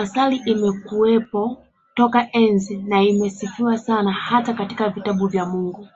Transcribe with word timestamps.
Asali 0.00 0.36
imekuwepo 0.52 1.42
toka 1.98 2.20
enzi 2.32 2.76
na 2.82 3.02
imesifiwa 3.02 3.78
sana 3.78 4.12
hata 4.12 4.52
katika 4.54 4.88
vitabu 4.88 5.26
vya 5.28 5.46
Mungu 5.46 5.88